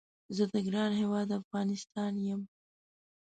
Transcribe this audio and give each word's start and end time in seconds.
زه 0.35 0.43
د 0.53 0.55
ګران 0.65 0.91
هیواد 1.01 1.29
افغانستان 1.41 2.13
یم 2.27 2.41